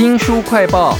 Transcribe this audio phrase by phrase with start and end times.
[0.00, 0.96] 新书快报。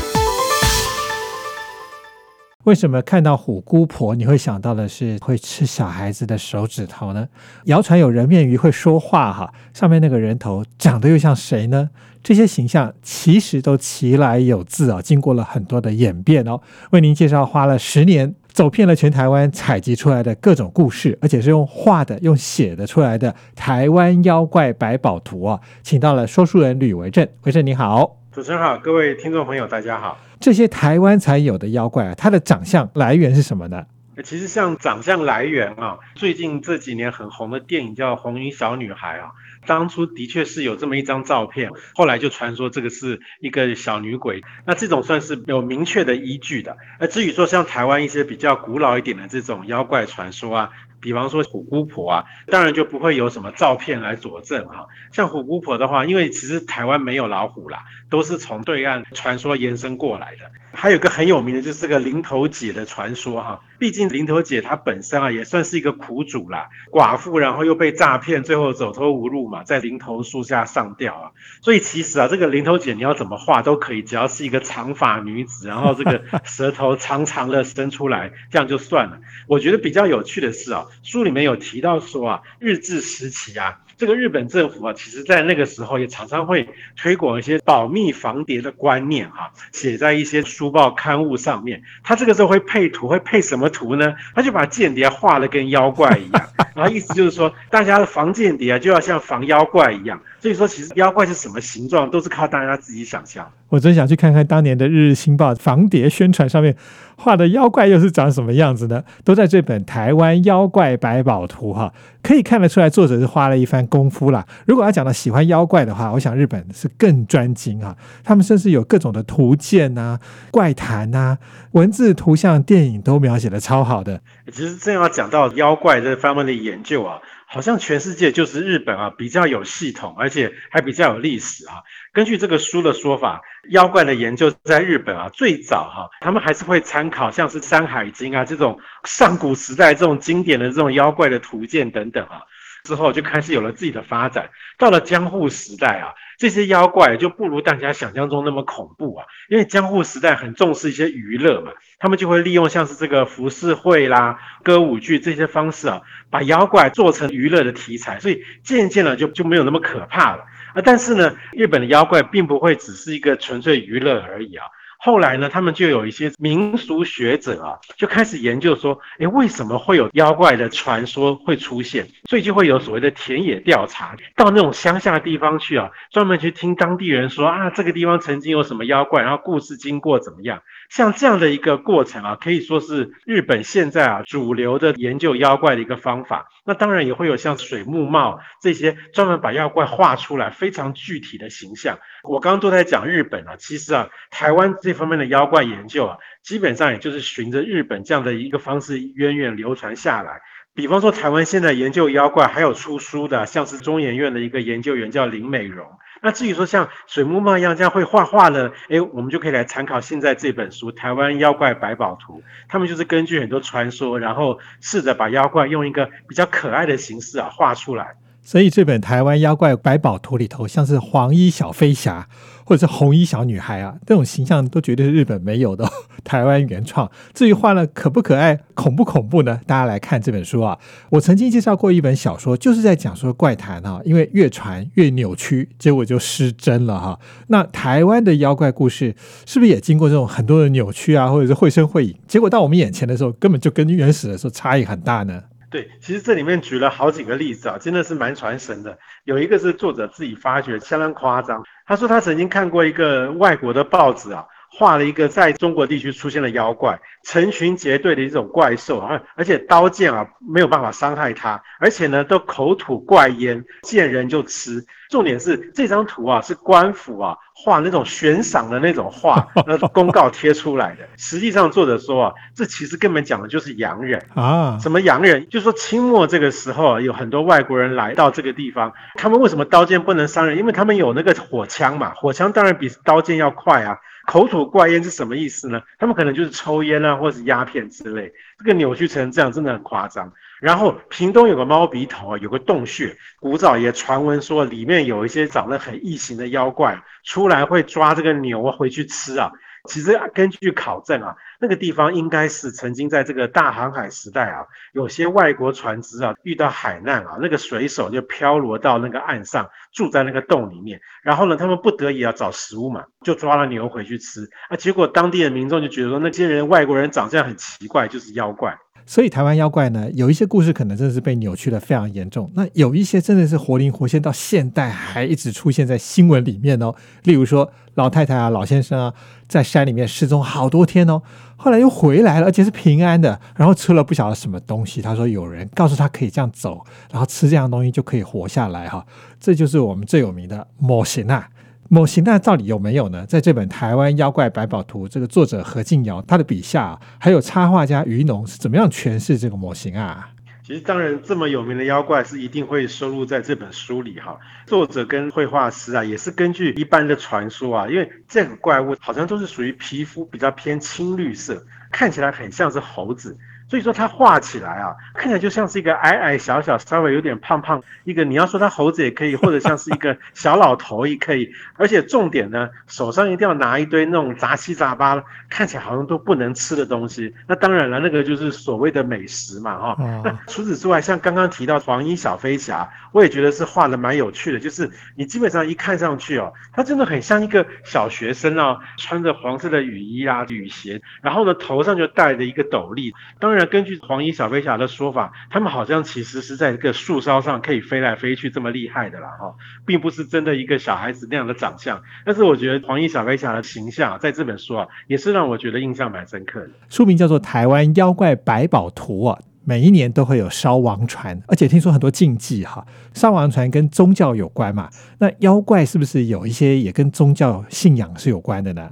[2.64, 7.26] 为什么看到虎姑婆你会想到的是会吃小孩子的手指头呢？
[7.64, 11.88] 谣传有人面鱼会说话哈，上面那个人头长得又像谁呢？
[12.22, 16.60] 这些形象其实都其来有自啊，经过了很多的演变哦。
[16.90, 28.19] 为您介绍花了十年走遍了全台湾采集出来的各种故事，而且是用画的、用写的出来的台湾妖怪百宝图啊，请到了说书人吕维正，维正你好。
[28.32, 30.16] 主持人好，各位听众朋友，大家好。
[30.38, 33.84] 这些台湾才有的妖怪啊，它的长相来源是什么呢？
[34.22, 39.32] 其实像长相来源啊，最近这几年很红的电影叫《红衣小女孩》啊，
[39.66, 46.76] 当初的确是有这么一张照片，后来就传说这个是一个小女鬼，那这种算是有明确的依据的。
[47.00, 50.70] 而至于说像台湾一些比较古老一点的这种妖怪传说啊。
[51.00, 54.86] 比方说虎姑婆啊，当然就不会有什么照片来佐证哈。
[55.12, 60.50] 像虎姑婆的话，因为其实台湾没有老虎啦，都是从对岸传说延伸过来的。
[60.72, 63.60] 还有个很有名的就是个零头姐的传说哈。
[63.80, 71.30] 毕竟零头姐她本身啊也算是一个苦主啦，寡妇然后又被诈骗，最后走投无路嘛，在零头树下上吊啊。
[71.60, 79.18] 所以其实啊，这个零头姐你要怎么画都可以，只要是一个长发女子，然后这个 舌头长长的伸出来，这样就算了。
[79.48, 80.86] 我觉得比较有趣的是啊。
[81.02, 91.82] 书里面有提到说啊，日治时期啊，这个日本政府啊，其实在那个时候也常常会推广一些保密防谍的观念哈，写在一些书报刊物上面。
[92.02, 94.14] 他这个时候会配图，会配什么图呢？
[94.34, 100.20] 他就把间谍画的跟妖怪一样， 然后意思就是说，大家的防间谍啊，就要像防妖怪一样。
[100.40, 103.52] 所以说，其实妖怪是什么形状，都是靠大家自己想象。
[103.70, 106.76] 我真想去看看当年的《日日新报》防谍宣传上面
[107.16, 109.02] 画的妖怪又是长什么样子呢？
[109.24, 114.46] 都在这本《台湾妖怪百宝图》哈，可以看得出来作者是花了一番功夫啦。
[114.66, 117.96] 如果要讲到喜欢妖怪的话，我想日本是更专精哈。
[118.24, 120.18] 他们甚至有各种的图鉴啊、
[120.50, 121.38] 怪谈啊、
[121.72, 124.20] 文字、图像、电影都描写的超好的。
[124.50, 127.18] 其实正要讲到妖怪这方面的研究啊。
[127.52, 131.82] 好像全世界就是日本啊，比较有系统，而且还比较有历史啊。
[132.12, 142.42] 根据这个书的说法，妖怪的研究在日本啊，最早哈，他们还是会参考像是《山海经》啊这种上古时代这种经典的这种妖怪的图鉴等等啊。
[142.84, 144.50] 之后就开始有了自己的发展。
[144.78, 149.26] 到了江户时代啊，这些妖怪就不如大家想象中那么恐怖啊。
[149.48, 160.82] 因为江户时代很重视一些娱乐嘛，他们就会利用像是这个浮世绘啦、歌舞剧这些方式啊，把妖怪做成娱乐的题材，所以渐渐的就就没有那么可怕了啊。
[160.84, 164.64] 但是呢，日本的妖怪并不会只是一个纯粹娱乐而已啊。
[165.02, 172.06] 后来呢，他们就有一些民俗学者啊，就开始研究说，诶，为什么会有妖怪的传说会出现？
[172.28, 180.62] 所以就会有所谓的田野调查，到那种乡下地方去啊，专门去听当地人说啊，这个地方曾经有什么妖怪，然后故事经过怎么样。
[180.90, 186.48] 像这样的一个过程啊，可以说是日本现在啊主流的研究妖怪的一个方法。
[186.70, 191.98] 那当然也会有像水木茂这些专门把妖怪画出来非常具体的形象。
[192.22, 200.42] 我刚刚都在讲日本啊，其实啊，台湾这方面的妖怪研究啊，基本上也就是循着日本这样的一个方式源远流传下来。
[200.72, 205.88] 比方说，台湾现在研究妖怪还有出书的，像是中研院的一个研究员叫林美荣。
[206.22, 218.16] 那至于说像水木茂一样这样会画画的，哎，我们就可以来参考现在这本书《台湾妖怪百宝图》，他们就是根据很多传说，然后试着把妖怪用一个比较可爱的形式啊画出来。
[218.42, 222.28] 所以这本《台湾妖怪百宝图》里头，像是黄衣小飞侠
[222.64, 225.88] 或者是红衣小女孩啊，这种形象都绝对是日本没有的，
[226.24, 227.08] 台湾原创。
[227.34, 229.60] 至于画了可不可爱、恐不恐怖呢？
[229.66, 230.78] 大家来看这本书啊。
[231.10, 237.18] 我曾经介绍过一本小说，就是在讲说怪谈啊，因为越传越扭曲，结果就失真了哈。
[237.48, 239.14] 那台湾的妖怪故事
[239.46, 242.16] 是不是也经过这种很多的扭曲啊，或者是绘声绘影？
[242.26, 245.42] 结果到我们眼前的时候，根本就跟原始的时候差异很大呢？
[245.70, 248.98] 对，其实这里面举了好几个例子啊，真的是蛮传神的。
[249.22, 251.62] 有一个是作者自己发掘，相当夸张。
[251.86, 264.84] 他说他曾经看过一个外国的报纸啊，画了一个在中国地区出现的妖怪，成群结队的一种怪兽而，而且刀剑啊没有办法伤害它，而且呢都口吐怪烟，见人就吃。
[265.10, 271.00] 重点是这张图啊，是官府啊画那种悬赏的那种画， 那公告贴出来的。
[271.16, 274.78] 实际上作者说啊，这其实根本讲的就是洋人啊。
[274.80, 275.48] 什么洋人？
[275.50, 280.56] 就是说清末这个时候啊，有很多外国人来到这个地方，他们为什么刀剑不能伤人？
[280.58, 283.98] 因为他们有那个火枪嘛，火枪当然比刀剑要快啊。
[284.30, 285.82] 口吐怪烟是什么意思呢？
[285.98, 288.32] 他们可能就是抽烟啊，或者是鸦片之类。
[288.58, 290.32] 这个扭曲成这样，真的很夸张。
[290.60, 299.50] 然后屏东有个猫鼻头啊，有个洞穴，古早也传闻说里面有一些长得很异形的妖怪，出来会抓这个牛回去吃啊。
[299.88, 318.76] 其实根据考证啊，那个地方应该是曾经在这个大航海时代啊，有些外国船只啊遇到海难啊，那个水手就飘落到那个岸上，住在那个洞里面，然后呢，他们不得已要找食物嘛，就抓了牛回去吃啊，结果当地的民众就觉得说那些人外国人长相很奇怪，就是妖怪。
[319.06, 326.94] 所以台湾妖怪呢，有一些故事可能真的是被扭曲的非常严重，那有一些真的是活灵活现，到现代还一直出现在新闻里面哦。
[327.24, 329.14] 例如说老太太啊、老先生啊，
[329.48, 331.20] 在山里面失踪好多天哦，
[331.56, 335.02] 后来又回来了，而且是平安的，然后吃了不晓得什么东西。
[335.02, 339.04] 他说有人告诉他可以这样走，然后吃这样东西就可以活下来哈。
[339.40, 341.48] 这就是我们最有名的模型啊。
[341.92, 343.26] 模型那到底有没有呢？
[343.26, 350.30] 在这本《台湾妖怪百宝图》，这个作者何静瑶他的笔下，还有插画家于农是怎么样诠释这个模型啊？
[350.62, 354.38] 其实当然，这么有名的妖怪是一定会收录在这本书里哈。
[354.66, 363.36] 作者跟绘画师啊，也是根据一般的传说啊，因为这个怪物好像都是属于皮肤比较偏青绿色，看起来很像是猴子。
[363.70, 368.24] 所以说它画起来啊，看起来就像是一个矮矮小小、稍微有点胖胖一个。
[368.24, 371.52] 你要说它猴子也可以，或者像是一个 小老头也可以。
[371.76, 377.32] 而且重点呢，手上一定要拿一堆那种杂七杂八，看起来好像都不能吃的东西。
[377.46, 379.96] 那当然了，那个就是所谓的美食嘛，哈。
[380.24, 384.58] 那除此之外，像刚刚提到黄衣小飞侠，我也觉得是画的蛮有趣的。
[384.58, 393.59] 就是你基本上一看上去哦，他真的很像一个小学生啊，穿着黄色的雨衣啊、雨鞋，然后呢头上就戴着一个斗笠，当然。
[393.60, 399.54] 那根据黄衣小飞侠的说法，他们好像其实是在一个树梢上可以飞来飞去这么厉害的啦，哈，
[399.84, 402.00] 并不是真的一个小孩子那样的长相。
[402.24, 406.70] 但是我觉得黄衣小飞侠的形象在这本书啊，也是让我觉得印象蛮深刻的。
[406.88, 412.86] 书名叫做《台湾妖怪百宝图》啊，每一年都会有烧王船，而且听说很多禁忌哈。
[413.12, 414.88] 烧王船跟宗教有关嘛？
[415.18, 418.90] 那妖怪是不是有一些也跟宗教信仰是有关的呢？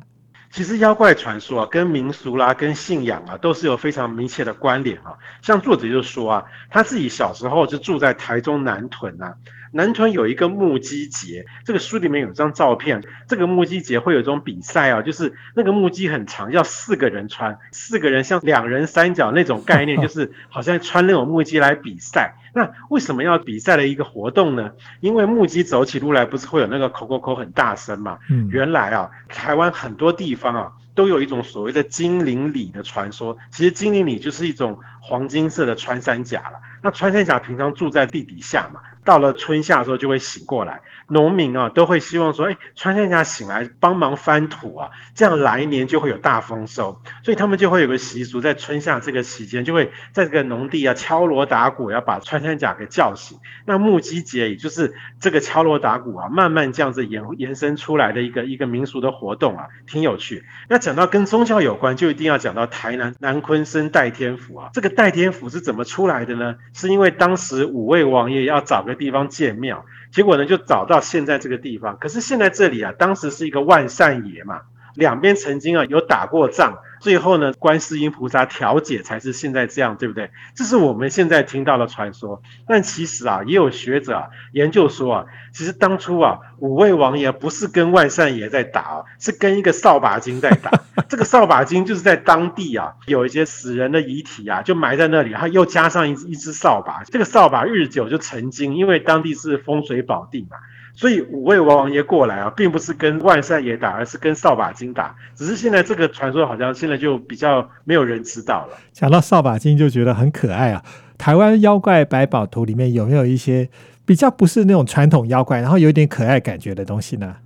[0.51, 5.15] 其实妖怪传说啊，跟民俗啦、跟信仰啊，都是有非常密切的关联啊。
[5.43, 9.35] 像作者就说啊，他自己小时候就住在台中南屯啊。
[9.73, 13.03] 南屯有一个木屐节，这个书里面有张照片。
[13.27, 22.35] 这个木屐节会有一种比赛啊，就是那个木屐很长，要四个人穿，四个人像两人三角那种概念， 就是好像穿那种木屐来比赛。
[22.55, 24.73] 那为什么要比赛的一个活动呢？
[25.01, 28.19] 因为木屐走起路来不是会有那个口口口很大声嘛？
[28.31, 30.73] 嗯，原来啊，台湾很多地方啊。
[30.95, 36.59] 都有一种所谓的精灵里的传说，其实精灵里就是一种黄金色的穿山甲了。
[36.83, 40.83] 那穿山甲平常住在地底下嘛，到了春夏的时候就会醒过来。
[41.11, 47.01] 农民啊都会希望说，哎，穿山甲醒来帮忙翻土啊，这样来年就会有大丰收。
[47.25, 53.39] 所以他们就会有个习俗，在春夏这个期间，就会在这个农地啊敲锣打鼓，要把穿山甲给叫醒。
[53.65, 60.45] 那木屐节也就是这个敲锣打鼓啊，慢慢这样子延延伸出来的一个一个民俗的活动啊，挺有趣。
[60.69, 64.69] 那讲到跟宗教有关，就一定要讲到台南南昆生代天府啊。
[64.75, 66.57] 这个代天府是怎么出来的呢？
[66.75, 71.97] 是因为当时五位王爷要找个地方建庙，结果呢就找到现在这个地方。
[71.99, 74.61] 可是现在这里啊，当时是一个万善爷嘛。
[74.99, 80.31] 两边曾经啊有打过仗，最后呢观世音菩萨调解才是现在这样，对不对？
[80.57, 82.43] 这是我们现在听到的传说。
[82.67, 90.73] 但其实啊，也有学者啊研究说啊，其实当初啊五位王爷不是跟万善爷在打，是跟一个扫把精在打。
[91.09, 100.57] 这个扫把精就是在当地啊有一些死人的遗体啊就埋在那里，然后又加上一一只扫把，这个扫把日久就成精，因为当地是风水宝地嘛。
[100.99, 105.15] 所以五位王爷过来啊，并不是跟万善爷打，而是跟扫把精打。
[105.37, 108.77] 只是现在这个传说好像现在就比较没有人知道了。
[108.93, 110.83] 讲到扫把精就觉得很可爱啊。
[111.17, 113.69] 台湾妖怪百宝图里面有没有一些
[114.05, 117.37] 比较不是那种传统妖怪，然后有点可爱感觉的东西呢？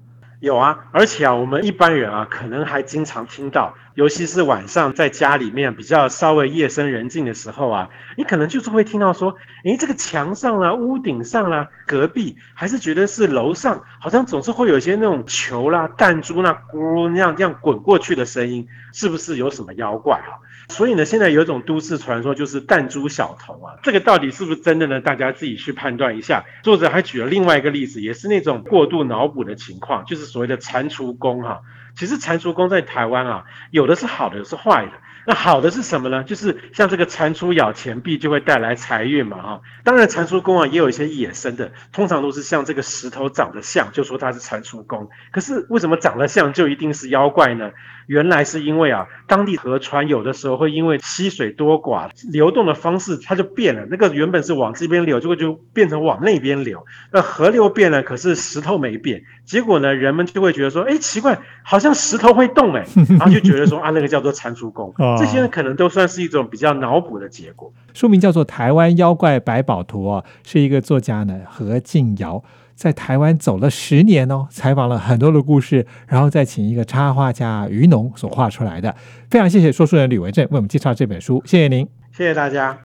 [0.41, 20.41] 有啊，而且啊，我们一般人啊，可能还经常听到，尤其是晚上在家里面比较稍微夜深人静的时候啊，你可能就是会听到说，诶，这个墙上啦、屋顶上啦、隔壁，还是觉得是楼上，好像总是会有一些那种球啦、弹珠那咕那样这样滚过去的声音，是不是有什么妖怪啊？
[20.69, 25.01] 所以呢，现在有一种都市传说，就是弹珠小童啊，这个到底是不是真的呢？
[25.01, 26.45] 大家自己去判断一下。
[26.63, 31.61] 作者还举了另外一个例子，也是那种过度脑补的情况，就是所谓的蟾蜍宫哈。
[31.95, 34.93] 其实蟾蜍功在台湾啊，有的是好的，有的是坏的。
[35.27, 36.25] 那好的是什么呢？
[36.25, 39.61] 就是像这个蟾蜍咬钱币就会带来财运嘛哈。
[39.85, 45.09] 当然蟾蜍宫啊也有一些野生的，通常都是像这个石头长得像，就说它是蟾蜍宫。
[45.31, 47.71] 可是为什么长得像就一定是妖怪呢？
[48.09, 53.87] 原来是因为啊，当地河川有的时候会因为溪水多寡，流动的方式它就变了。
[53.89, 56.85] 那个原本是往这边流，结果就变成往那边流。
[57.13, 59.23] 那河流变了，可是石头没变。
[59.45, 64.93] 结果呢，人们就会觉得说，哎，奇怪，好像石头会动哎，然后就觉得说啊，那个叫做蟾蜍宫。
[65.19, 67.73] 这些可能都算是一种比较脑补的结果。
[67.95, 72.43] 书名叫做《台湾妖怪百宝图》哦，是一个作家呢何静瑶。
[72.75, 78.93] 在台湾走了十年哦，采访了很多的故事，然后再请一个插画家于农所画出来的。
[79.31, 82.92] 非常谢谢说书人吕维正为我们介绍这本书，谢谢您，谢谢大家。